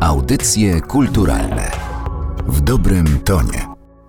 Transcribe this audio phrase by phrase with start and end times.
[0.00, 1.70] Audycje kulturalne
[2.46, 3.66] w dobrym tonie.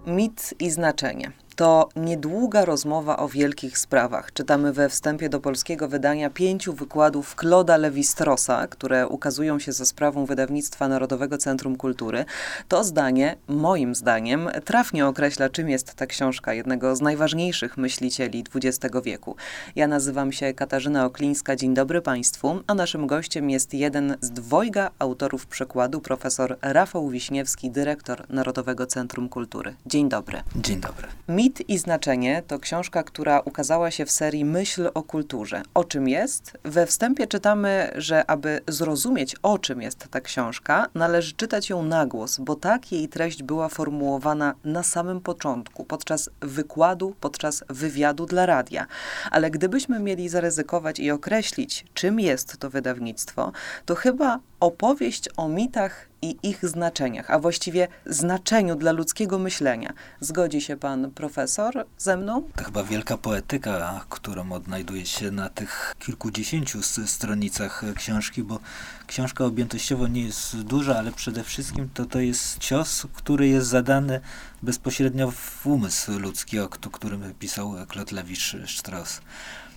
[0.07, 1.31] Mit i znaczenie.
[1.55, 4.33] To niedługa rozmowa o wielkich sprawach.
[4.33, 10.25] Czytamy we wstępie do polskiego wydania pięciu wykładów Kloda Lewistrosa, które ukazują się za sprawą
[10.25, 12.25] wydawnictwa Narodowego Centrum Kultury.
[12.67, 18.95] To zdanie, moim zdaniem, trafnie określa, czym jest ta książka jednego z najważniejszych myślicieli XX
[19.03, 19.35] wieku.
[19.75, 21.55] Ja nazywam się Katarzyna Oklińska.
[21.55, 27.71] Dzień dobry Państwu, a naszym gościem jest jeden z dwojga autorów przekładu, profesor Rafał Wiśniewski,
[27.71, 29.75] dyrektor Narodowego Centrum Kultury.
[29.85, 30.41] Dzień dobry.
[30.55, 31.07] Dzień dobry.
[31.41, 35.63] Mit i znaczenie to książka, która ukazała się w serii Myśl o kulturze.
[35.73, 36.57] O czym jest?
[36.63, 42.05] We wstępie czytamy, że aby zrozumieć, o czym jest ta książka, należy czytać ją na
[42.05, 48.45] głos, bo tak jej treść była formułowana na samym początku, podczas wykładu, podczas wywiadu dla
[48.45, 48.87] radia.
[49.31, 53.51] Ale gdybyśmy mieli zaryzykować i określić, czym jest to wydawnictwo,
[53.85, 59.93] to chyba opowieść o mitach i ich znaczeniach, a właściwie znaczeniu dla ludzkiego myślenia.
[60.19, 62.43] Zgodzi się pan profesor ze mną?
[62.55, 68.59] To chyba wielka poetyka, którą odnajduje się na tych kilkudziesięciu stronicach książki, bo
[69.07, 74.19] książka objętościowo nie jest duża, ale przede wszystkim to, to jest cios, który jest zadany
[74.63, 79.21] bezpośrednio w umysł ludzki, o którym pisał Claude Levi-Strauss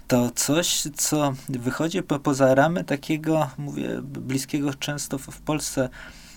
[0.08, 5.88] to coś, co wychodzi po, poza ramy takiego, mówię, bliskiego często w Polsce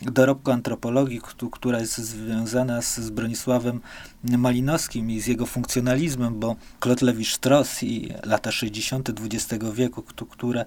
[0.01, 3.81] dorobku antropologii, która jest związana z, z Bronisławem
[4.23, 6.55] Malinowskim i z jego funkcjonalizmem, bo
[7.01, 9.09] Levi-Strauss i lata 60.
[9.09, 10.65] XX wieku, które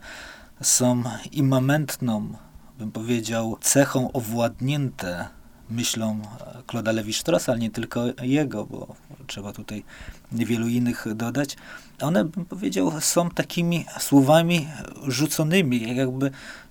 [0.61, 2.34] są imamentną,
[2.78, 5.28] bym powiedział, cechą owładnięte
[5.70, 6.20] myślą
[6.66, 9.84] Claude'a Levi-Straussa, ale nie tylko jego, bo trzeba tutaj
[10.32, 11.56] niewielu innych dodać,
[12.00, 14.68] one, bym powiedział, są takimi słowami
[15.08, 16.30] rzuconymi, jakby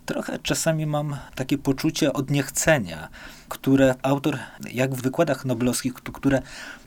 [0.10, 3.10] trochę czasami mam takie poczucie odniechcenia,
[3.50, 4.38] które autor,
[4.72, 6.42] jak w wykładach noblowskich, które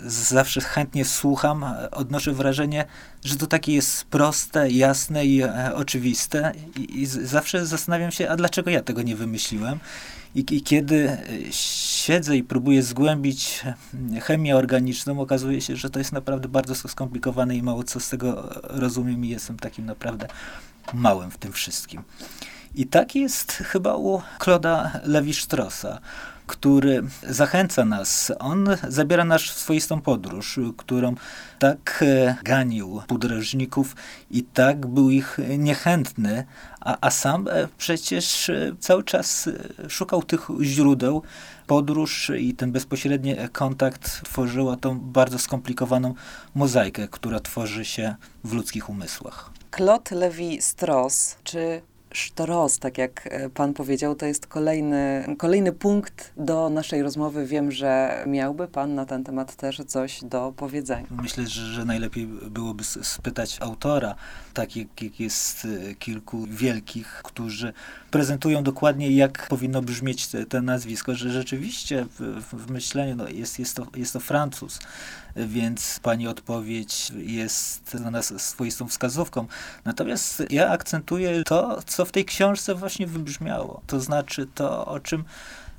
[0.06, 2.85] zawsze chętnie słucham, odnoszę wrażenie,
[3.24, 8.36] że to takie jest proste, jasne i e, oczywiste i, i zawsze zastanawiam się, a
[8.36, 9.79] dlaczego ja tego nie wymyśliłem?
[10.35, 11.19] I, I, kiedy e,
[11.51, 13.61] siedzę i próbuję zgłębić
[14.14, 18.08] e, chemię organiczną, okazuje się, że to jest naprawdę bardzo skomplikowane i mało co z
[18.08, 20.29] tego rozumiem i jestem takim naprawdę
[20.95, 22.02] małym w tym wszystkim.
[22.74, 25.98] I tak jest chyba u Kloda Lewi-Straussa
[26.46, 28.33] który zachęca nas.
[28.38, 31.14] On zabiera nas w swoistą podróż, którą
[31.58, 33.96] tak e, ganił podróżników
[34.30, 36.44] i tak był ich niechętny,
[36.80, 39.48] a, a sam e, przecież e, cały czas
[39.89, 41.22] szukał tych źródeł.
[41.66, 46.14] Podróż i ten bezpośredni kontakt tworzyła tą bardzo skomplikowaną
[46.54, 49.50] mozaikę, która tworzy się w ludzkich umysłach.
[49.77, 56.70] Claude Levi-Strauss, czy Sztoros, tak jak e, pan powiedział, to jest kolejny, kolejny punkt do
[56.70, 57.46] naszej rozmowy.
[57.46, 61.06] Wiem, że miałby pan na ten temat też coś do powiedzenia.
[61.22, 64.14] Myślę, że, że najlepiej byłoby spytać autora,
[64.55, 67.72] tak jak, jest e, kilku wielkich, którzy
[68.11, 73.58] prezentują dokładnie, jak powinno brzmieć te, te nazwisko, że rzeczywiście w, w myśleniu no, jest,
[73.58, 74.78] jest, to, jest to Francuz,
[75.37, 79.47] więc pani odpowiedź jest dla nas swoistą wskazówką.
[79.85, 83.83] Natomiast ja akcentuję to, co w tej książce właśnie wybrzmiało.
[83.87, 85.25] To znaczy to, o czym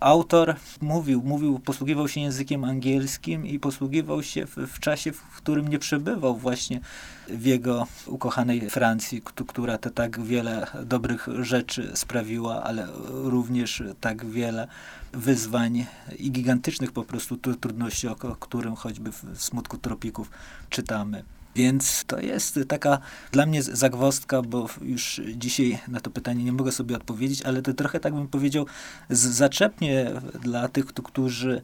[0.04, 5.68] autor mówił, mówił, posługiwał się językiem angielskim i posługiwał się w, w, czasie, w którym
[5.68, 6.80] nie przebywał właśnie
[7.28, 14.68] w jego ukochanej Francji, która te tak wiele dobrych rzeczy sprawiła, ale również tak wiele
[15.14, 15.86] wyzwań
[16.20, 20.32] i gigantycznych po prostu trudności, o którym choćby w Smutku Tropików
[20.70, 21.24] czytamy.
[21.56, 22.98] Więc to jest taka
[23.32, 27.74] dla mnie zagwostka, bo już dzisiaj na to pytanie nie mogę sobie odpowiedzieć, ale to
[27.74, 28.66] trochę tak bym powiedział
[29.10, 31.62] zaczepnie dla tych, którzy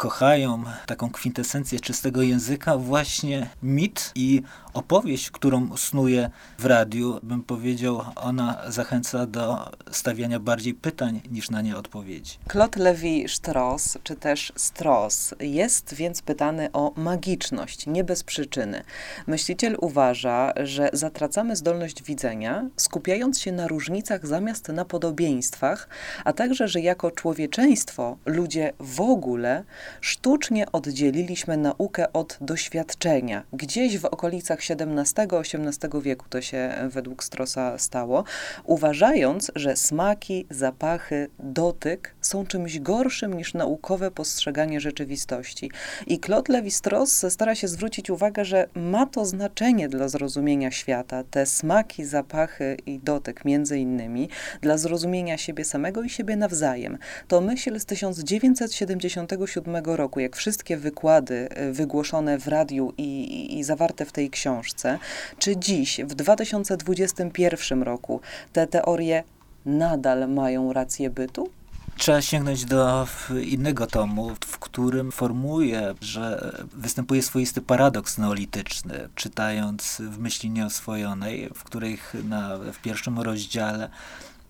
[0.00, 4.42] kochają taką kwintesencję czystego języka, właśnie mit i
[4.74, 11.62] opowieść, którą snuje w radiu, bym powiedział, ona zachęca do stawiania bardziej pytań niż na
[11.62, 12.38] nie odpowiedzi.
[12.52, 18.84] Claude Levi-Strauss, czy też Strauss, jest więc pytany o magiczność, nie bez przyczyny.
[19.26, 25.88] Myśliciel uważa, że zatracamy zdolność widzenia, skupiając się na różnicach zamiast na podobieństwach,
[26.24, 29.64] a także, że jako człowieczeństwo ludzie w ogóle
[30.00, 33.42] sztucznie oddzieliliśmy naukę od doświadczenia.
[33.52, 38.24] Gdzieś w okolicach XVII-XVIII wieku to się według Strosa stało,
[38.64, 45.70] uważając, że smaki, zapachy, dotyk są czymś gorszym niż naukowe postrzeganie rzeczywistości.
[46.06, 51.46] I Claude Lévi-Strauss stara się zwrócić uwagę, że ma to znaczenie dla zrozumienia świata, te
[51.46, 54.28] smaki, zapachy i dotyk między innymi,
[54.60, 56.98] dla zrozumienia siebie samego i siebie nawzajem.
[57.28, 63.64] To myśl z 1977 roku, jak wszystkie wykłady y, wygłoszone w radiu i, i, i
[63.64, 64.98] zawarte w tej książce,
[65.38, 68.20] czy dziś, w 2021 roku,
[68.52, 69.24] te teorie
[69.66, 71.50] nadal mają rację bytu?
[71.96, 73.06] Trzeba sięgnąć do
[73.42, 81.64] innego tomu, w którym formułuje, że występuje swoisty paradoks neolityczny, czytając w myśli nieoswojonej, w
[81.64, 83.90] której na, w pierwszym rozdziale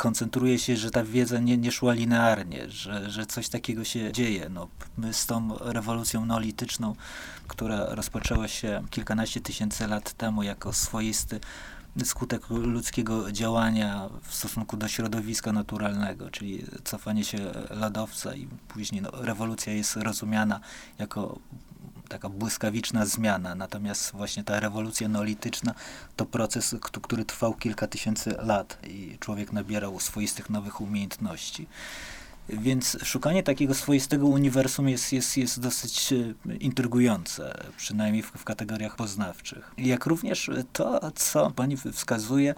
[0.00, 4.48] koncentruje się, że ta wiedza nie, nie szła linearnie, że, że coś takiego się dzieje.
[4.48, 6.94] No, my z tą rewolucją neolityczną,
[7.48, 11.40] która rozpoczęła się kilkanaście tysięcy lat temu jako swoisty
[12.04, 17.38] skutek ludzkiego działania w stosunku do środowiska naturalnego, czyli cofanie się
[17.70, 20.60] lodowca i później no, rewolucja jest rozumiana
[20.98, 21.38] jako
[22.10, 23.54] taka błyskawiczna zmiana.
[23.54, 25.74] Natomiast właśnie ta rewolucja neolityczna
[26.16, 31.66] to proces, który trwał kilka tysięcy lat i człowiek nabierał swoistych nowych umiejętności.
[32.48, 38.96] Więc szukanie takiego swoistego uniwersum jest, jest, jest dosyć e, intrygujące, przynajmniej w, w kategoriach
[38.96, 39.72] poznawczych.
[39.78, 42.54] Jak również to, co pani wskazuje,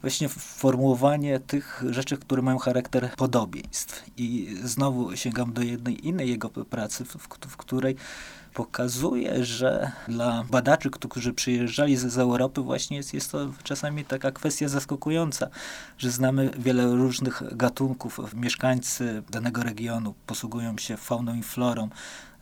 [0.00, 4.04] właśnie formułowanie tych rzeczy, które mają charakter podobieństw.
[4.16, 7.96] I znowu sięgam do jednej innej jego pracy, w, w, w której
[8.54, 14.32] pokazuje, że dla badaczy, którzy przyjeżdżali z, z Europy, właśnie jest, jest to czasami taka
[14.32, 15.48] kwestia zaskakująca,
[15.98, 18.34] że znamy wiele różnych gatunków.
[18.34, 21.88] Mieszkańcy danego regionu posługują się fauną i florą,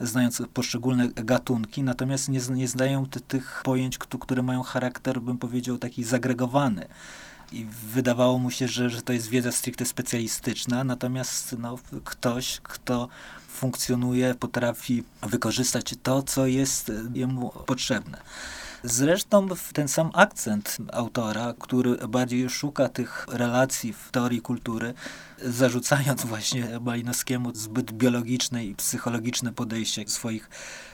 [0.00, 5.78] znając poszczególne gatunki, natomiast nie, nie zdają ty, tych pojęć, które mają charakter, bym powiedział,
[5.78, 6.86] taki zagregowany
[7.52, 13.08] i wydawało mu się, że, że to jest wiedza stricte specjalistyczna, natomiast no, ktoś, kto
[13.48, 18.18] funkcjonuje, potrafi wykorzystać to, co jest jemu potrzebne.
[18.84, 24.94] Zresztą ten sam akcent autora, który bardziej szuka tych relacji w teorii kultury,
[25.44, 30.50] zarzucając właśnie Malinowskiemu zbyt biologiczne i psychologiczne podejście swoich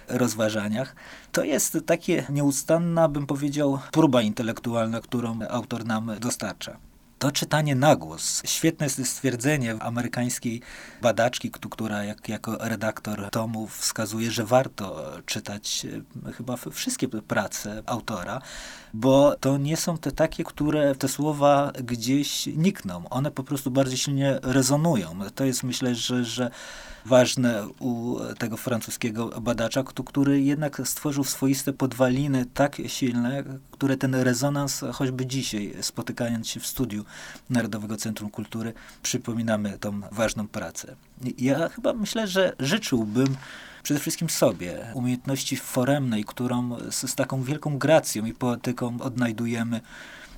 [0.09, 0.97] rozważaniach,
[1.33, 6.77] to jest takie nieustanna, bym powiedział, próba intelektualna, którą autor nam dostarcza.
[7.19, 8.43] To czytanie na głos.
[8.45, 10.61] Świetne jest stwierdzenie amerykańskiej
[11.03, 15.87] badaczki, która jak, jako redaktor tomu wskazuje, że warto czytać
[16.27, 18.41] e, chyba wszystkie prace autora,
[18.95, 23.09] bo to nie są te takie, które te słowa gdzieś nikną.
[23.09, 25.19] One po prostu bardziej silnie rezonują.
[25.35, 26.51] To jest myślę, że, że
[27.09, 34.85] ważne u tego francuskiego badacza, który jednak stworzył swoiste podwaliny tak silne, które ten rezonans
[34.93, 37.05] choćby dzisiaj, spotykając się w studiu
[37.51, 38.73] Narodowego Centrum Kultury,
[39.03, 40.97] przypominamy tą ważną pracę.
[41.39, 43.37] Ja chyba myślę, że życzyłbym
[43.83, 49.81] przede wszystkim sobie umiejętności foremnej, którą z, z taką wielką gracją i poetyką odnajdujemy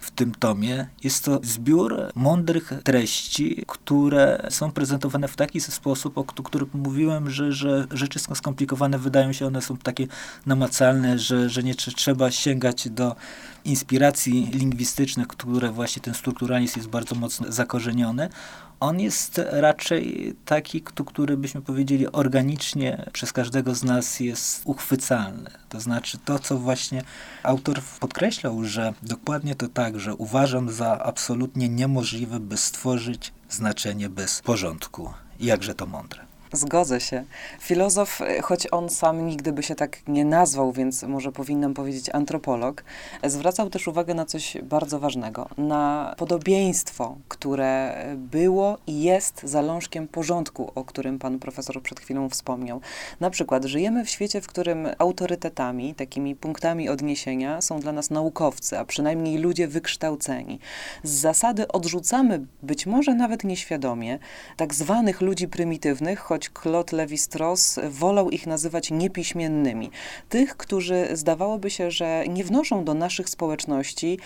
[0.00, 0.86] w tym tomie.
[1.04, 7.52] Jest to zbiór mądrych treści, które są prezentowane w taki sposób, o którym mówiłem, że,
[7.52, 10.06] że rzeczy skomplikowane wydają się, one są takie
[10.46, 13.16] namacalne, że, że nie trzeba sięgać do
[13.64, 18.28] inspiracji lingwistycznych, które właśnie ten strukturalizm jest bardzo mocno zakorzeniony
[18.80, 25.50] on jest raczej taki, który byśmy powiedzieli organicznie przez każdego z nas jest uchwycalny.
[25.68, 27.02] To znaczy to, co właśnie
[27.42, 34.42] autor podkreślał, że dokładnie to tak, że uważam za absolutnie niemożliwe, by stworzyć znaczenie bez
[34.42, 35.12] porządku.
[35.40, 36.29] Jakże to mądre.
[36.52, 37.24] Zgodzę się.
[37.60, 42.84] Filozof, choć on sam nigdy by się tak nie nazwał, więc może powinnam powiedzieć antropolog,
[43.24, 50.72] zwracał też uwagę na coś bardzo ważnego, na podobieństwo, które było i jest zalążkiem porządku,
[50.74, 52.80] o którym pan profesor przed chwilą wspomniał.
[53.20, 58.78] Na przykład żyjemy w świecie, w którym autorytetami, takimi punktami odniesienia są dla nas naukowcy,
[58.78, 60.58] a przynajmniej ludzie wykształceni.
[61.02, 64.18] Z zasady odrzucamy, być może nawet nieświadomie,
[64.56, 69.90] tak zwanych ludzi prymitywnych, choć choć Claude Lévi-Strauss wolał ich nazywać niepiśmiennymi.
[70.28, 74.18] Tych, którzy zdawałoby się, że nie wnoszą do naszych społeczności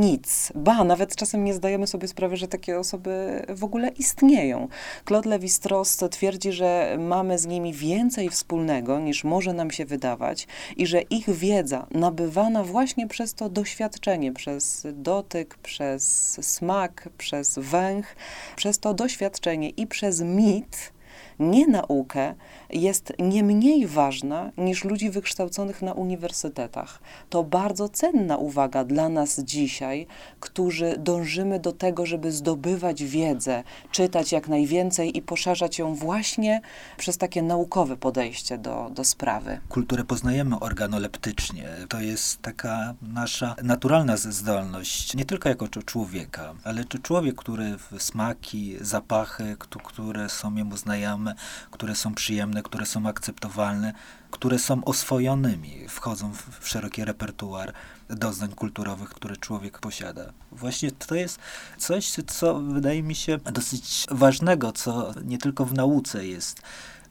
[0.00, 0.52] nic.
[0.54, 4.68] Ba, nawet czasem nie zdajemy sobie sprawy, że takie osoby w ogóle istnieją.
[5.08, 10.46] Claude Lévi-Strauss twierdzi, że mamy z nimi więcej wspólnego, niż może nam się wydawać
[10.76, 16.04] i że ich wiedza nabywana właśnie przez to doświadczenie, przez dotyk, przez
[16.40, 18.16] smak, przez węch,
[18.56, 20.92] przez to doświadczenie i przez mit
[21.38, 22.34] nie naukę,
[22.72, 27.00] jest nie mniej ważna niż ludzi wykształconych na uniwersytetach.
[27.30, 30.06] To bardzo cenna uwaga dla nas dzisiaj,
[30.40, 36.60] którzy dążymy do tego, żeby zdobywać wiedzę, czytać jak najwięcej i poszerzać ją właśnie
[36.96, 39.60] przez takie naukowe podejście do, do sprawy.
[39.68, 41.68] Kulturę poznajemy organoleptycznie.
[41.88, 48.76] To jest taka nasza naturalna zdolność, nie tylko jako człowieka, ale to człowiek, który smaki,
[48.80, 51.34] zapachy, które są jemu znajome,
[51.70, 53.92] które są przyjemne, które są akceptowalne,
[54.30, 57.72] które są oswojonymi, wchodzą w, szeroki repertuar
[58.08, 60.32] doznań kulturowych, które człowiek posiada.
[60.52, 61.38] Właśnie to jest
[61.78, 66.62] coś, co wydaje mi się dosyć ważnego, co nie tylko w nauce jest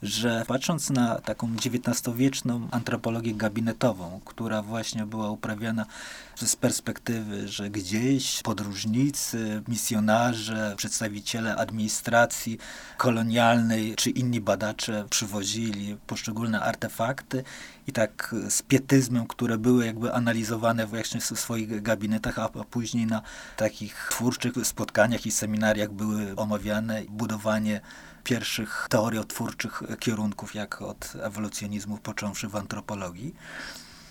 [0.03, 5.85] że patrząc na taką XIX-wieczną antropologię gabinetową, która właśnie była uprawiana
[6.35, 12.57] z perspektywy, że gdzieś podróżnicy, misjonarze, przedstawiciele administracji
[12.97, 17.43] kolonialnej czy inni badacze przywozili poszczególne artefakty
[17.91, 23.21] i tak z pietyzmem, które były jakby analizowane właśnie w swoich gabinetach, a później na
[23.57, 27.81] takich twórczych spotkaniach i seminariach były omawiane budowanie
[28.23, 33.35] pierwszych teoriotwórczych kierunków, jak od ewolucjonizmu począwszy w antropologii,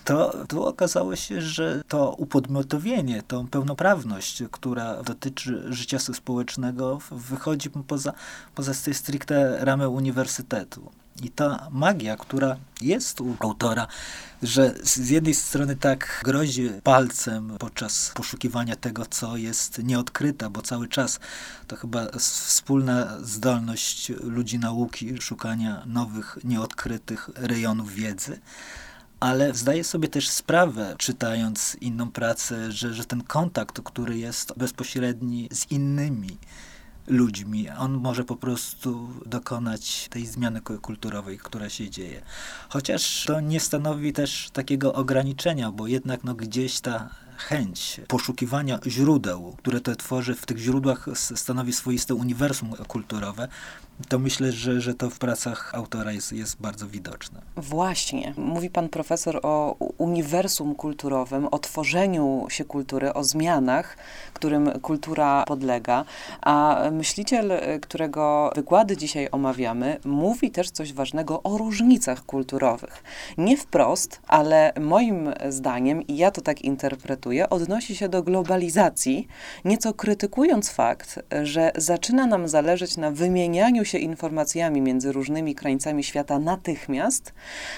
[0.05, 8.13] to, to okazało się, że to upodmiotowienie, tą pełnoprawność, która dotyczy życia społecznego, wychodzi poza,
[8.55, 10.91] poza te stricte ramy uniwersytetu.
[11.23, 13.87] I ta magia, która jest u autora,
[14.43, 20.89] że z jednej strony tak grozi palcem podczas poszukiwania tego, co jest nieodkryte, bo cały
[20.89, 21.21] czas
[21.67, 28.41] to chyba wspólna zdolność ludzi nauki szukania nowych, nieodkrytych rejonów wiedzy.
[29.21, 35.49] Ale zdaję sobie też sprawę, czytając inną pracę, że, że ten kontakt, który jest bezpośredni
[35.53, 36.39] z innymi,
[37.11, 37.69] ludźmi.
[37.71, 42.23] On może po prostu dokonać tej zmiany kulturowej, która się dzieje.
[42.69, 49.57] Chociaż to nie stanowi też takiego ograniczenia, bo jednak no, gdzieś ta chęć poszukiwania źródeł,
[49.59, 53.49] które to tworzy, w tych źródłach stanowi swoiste uniwersum kulturowe,
[54.09, 57.41] to myślę, że, że to w pracach autora jest, jest bardzo widoczne.
[57.57, 58.35] Właśnie.
[58.37, 63.97] Mówi pan profesor o uniwersum kulturowym, o tworzeniu się kultury, o zmianach,
[64.33, 66.05] którym kultura podlega,
[66.41, 67.53] a myśliciel,
[67.83, 73.05] którego wykłady dzisiaj omawiamy, mówi też coś ważnego o różnicach kulturowych.
[73.39, 79.29] Nie wprost, ale moim zdaniem, i ja to tak interpretuję, odnosi się do globalizacji,
[79.65, 86.39] nieco krytykując fakt, że zaczyna nam zależeć na wymienianiu się informacjami między różnymi krańcami świata
[86.39, 87.33] natychmiast,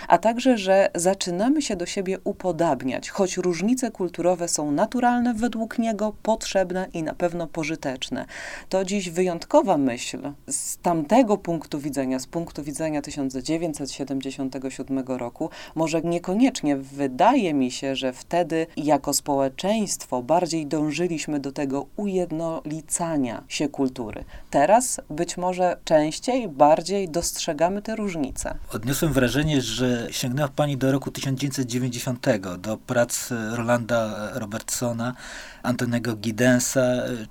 [0.09, 6.13] a także, że zaczynamy się do siebie upodabniać, choć różnice kulturowe są naturalne według niego,
[6.23, 8.27] potrzebne i na pewno pożyteczne.
[8.69, 16.77] To dziś wyjątkowa myśl z tamtego punktu widzenia, z punktu widzenia 1977 roku, może niekoniecznie
[16.77, 24.25] wydaje mi się, że wtedy jako społeczeństwo bardziej dążyliśmy do tego ujednolicania się kultury.
[24.51, 28.55] Teraz być może część częściej, bardziej dostrzegamy te różnice.
[28.73, 32.27] Odniosłem wrażenie, że sięgnęła Pani do roku 1990,
[32.59, 35.15] do prac Rolanda Robertsona,
[35.63, 36.83] Antonego Gidensa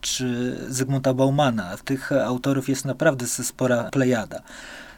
[0.02, 1.78] czy Zygmunta Baumana.
[1.86, 4.42] Tych autorów jest naprawdę spora plejada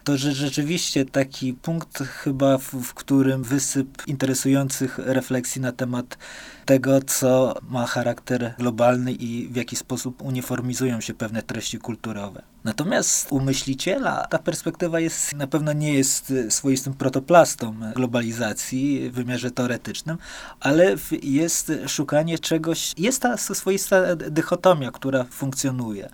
[0.03, 6.17] to że rzeczywiście taki punkt chyba, w, w, którym wysyp interesujących refleksji na temat
[6.65, 12.41] tego, co ma charakter globalny i w jaki sposób uniformizują się pewne treści kulturowe.
[12.63, 19.51] Natomiast u myśliciela ta perspektywa jest na pewno nie jest swoistym protoplastą globalizacji w wymiarze
[19.51, 20.17] teoretycznym,
[20.60, 26.10] ale jest szukanie czegoś, jest ta swoista dychotomia, która funkcjonuje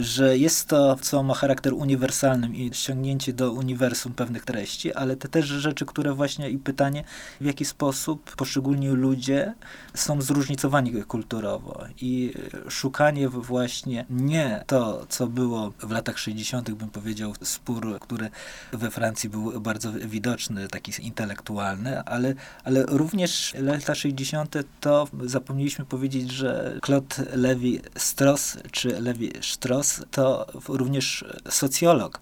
[0.00, 5.28] że jest to, co ma charakter uniwersalny i ściągnięcie do uniwersum pewnych treści, ale te
[5.28, 7.04] też rzeczy, które właśnie i pytanie,
[7.40, 9.54] w jaki sposób poszczególni ludzie
[9.94, 12.32] są zróżnicowani kulturowo i
[12.68, 18.30] szukanie właśnie nie to, co było w latach 60., bym powiedział, spór, który
[18.72, 22.34] we Francji był bardzo widoczny, taki intelektualny, ale,
[22.64, 24.56] ale również lata 60.
[24.80, 32.20] to zapomnieliśmy powiedzieć, że Claude Levi-Strauss czy Levi-Strauss to również socjolog.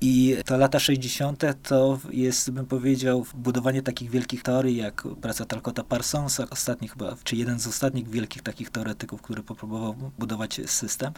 [0.00, 1.42] I to lata 60.
[1.62, 7.36] to jest, bym powiedział, budowanie takich wielkich teorii, jak praca Talcota Parsonsa, ostatni chyba, czy
[7.36, 11.12] jeden z ostatnich wielkich takich teoretyków, który popróbował budować system.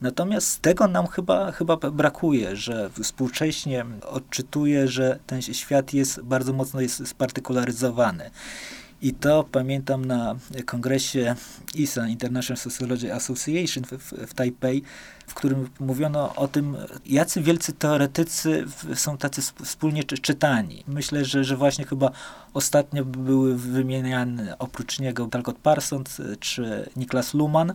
[0.00, 6.80] Natomiast tego nam chyba, chyba brakuje, że współcześnie odczytuje, że ten świat jest bardzo mocno
[6.80, 8.30] jest spartykularyzowany
[9.04, 11.34] I to pamiętam na kongresie
[11.74, 14.82] ISA, International Sociology Association w, w, Taipei,
[15.26, 20.84] w którym mówiono o tym, jacy wielcy teoretycy są tacy wspólnie czytani.
[20.88, 22.10] Myślę, że, że właśnie chyba
[22.54, 27.72] ostatnio były wymieniane oprócz niego Talcott Parsons czy Niklas Luhmann,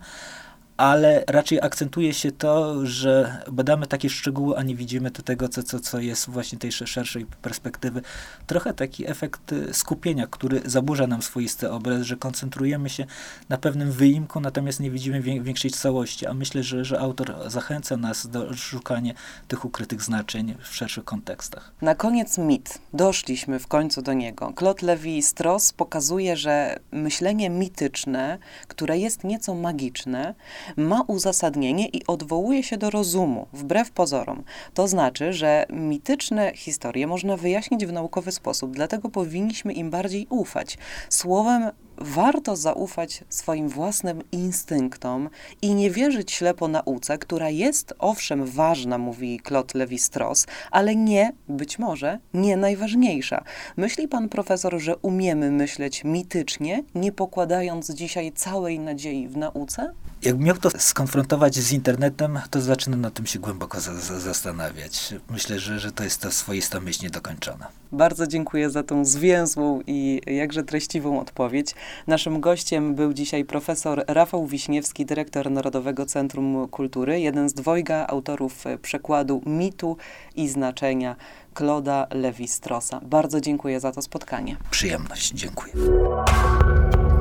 [0.80, 5.64] ale raczej akcentuje się to, że badamy takie szczegóły, a nie widzimy to tego, co,
[5.64, 8.02] co, co jest właśnie tej szerszej perspektywy.
[8.48, 13.06] Trochę taki efekt y, skupienia, który zaburza nam swoisty obraz, że koncentrujemy się
[13.50, 18.28] na pewnym wyimku, natomiast nie widzimy większej całości, a myślę, że, że autor zachęca nas
[18.28, 19.14] do szukania
[19.48, 21.72] tych ukrytych znaczeń w szerszych kontekstach.
[21.82, 22.80] Na koniec mit.
[22.94, 24.54] Doszliśmy w końcu do niego.
[24.58, 30.36] Claude Levi-Strauss pokazuje, że myślenie mityczne, które jest nieco magiczne,
[30.78, 34.44] ma uzasadnienie i odwołuje się do rozumu, wbrew pozorom.
[34.74, 40.78] To znaczy, że mityczne historie można wyjaśnić w naukowy sposób, dlatego powinniśmy im bardziej ufać.
[41.10, 45.30] Słowem, warto zaufać swoim własnym instynktom
[45.62, 51.80] i nie wierzyć ślepo nauce, która jest owszem ważna, mówi Claude Levi-Strauss, ale nie, być
[51.80, 53.44] może, nie najważniejsza.
[53.78, 59.94] Myśli pan profesor, że umiemy myśleć mitycznie, nie pokładając dzisiaj całej nadziei w nauce?
[60.22, 65.14] Jak miał to skonfrontować z internetem, to zaczynam nad tym się głęboko za, za, zastanawiać.
[65.30, 67.68] Myślę, że, że to jest ta swoista myśl niedokończona.
[67.92, 71.76] Bardzo dziękuję za tą zwięzłą i jakże treściwą odpowiedź.
[72.08, 78.64] Naszym gościem był dzisiaj profesor Rafał Wiśniewski, dyrektor Narodowego Centrum Kultury, jeden z dwojga autorów
[78.82, 79.98] przekładu mitu
[80.36, 81.16] i znaczenia
[81.54, 83.00] Kloda Lewi-Strosa.
[83.06, 84.58] Bardzo dziękuję za to spotkanie.
[84.72, 85.74] Przyjemność, dziękuję.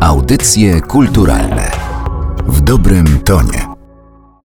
[0.00, 1.87] Audycje kulturalne
[2.48, 3.67] w dobrym tonie.